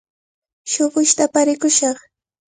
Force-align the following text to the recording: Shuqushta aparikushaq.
Shuqushta 0.71 1.21
aparikushaq. 1.27 1.97